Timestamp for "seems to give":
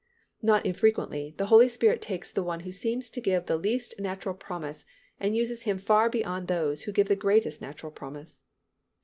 2.71-3.45